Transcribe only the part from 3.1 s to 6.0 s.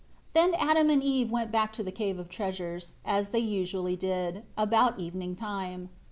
they usually did; about evening time.